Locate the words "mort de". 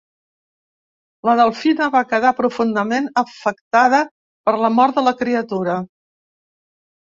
4.81-5.07